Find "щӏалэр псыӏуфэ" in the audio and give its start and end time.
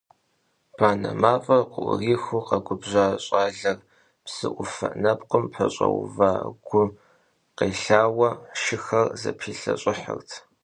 3.25-4.87